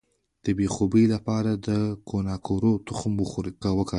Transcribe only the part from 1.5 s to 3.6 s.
د کوکنارو تخم وکاروئ